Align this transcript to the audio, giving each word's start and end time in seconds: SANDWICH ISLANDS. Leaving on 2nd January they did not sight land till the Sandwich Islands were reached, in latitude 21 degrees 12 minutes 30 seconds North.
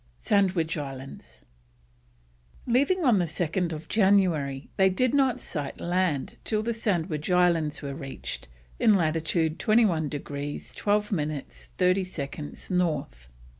SANDWICH 0.17 0.77
ISLANDS. 0.79 1.41
Leaving 2.65 3.05
on 3.05 3.19
2nd 3.19 3.87
January 3.87 4.67
they 4.75 4.89
did 4.89 5.13
not 5.13 5.39
sight 5.39 5.79
land 5.79 6.37
till 6.43 6.63
the 6.63 6.73
Sandwich 6.73 7.29
Islands 7.29 7.83
were 7.83 7.93
reached, 7.93 8.47
in 8.79 8.95
latitude 8.95 9.59
21 9.59 10.09
degrees 10.09 10.73
12 10.73 11.11
minutes 11.11 11.69
30 11.77 12.03
seconds 12.03 12.71
North. 12.71 13.29